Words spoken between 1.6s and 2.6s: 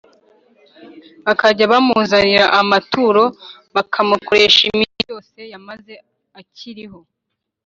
bamuzanira